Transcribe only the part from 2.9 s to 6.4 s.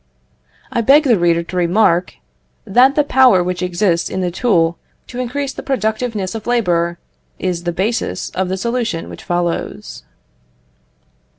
the power which exists in the tool to increase the productiveness